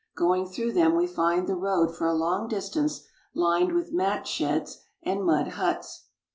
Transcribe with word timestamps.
Going 0.15 0.47
through 0.47 0.71
them 0.71 0.95
we 0.95 1.05
find 1.05 1.45
the 1.45 1.53
road 1.55 1.95
for 1.95 2.07
a 2.07 2.15
long 2.15 2.47
distance 2.47 3.03
lined 3.35 3.71
with 3.71 3.91
mat 3.93 4.25
sheds 4.25 4.79
and 5.03 5.23
mud 5.23 5.49
huts. 5.49 6.05